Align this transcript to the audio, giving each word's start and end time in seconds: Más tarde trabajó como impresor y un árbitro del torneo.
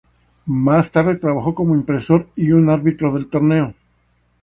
Más 0.47 0.89
tarde 0.91 1.17
trabajó 1.19 1.53
como 1.53 1.75
impresor 1.75 2.27
y 2.35 2.53
un 2.53 2.71
árbitro 2.71 3.13
del 3.13 3.29
torneo. 3.29 3.75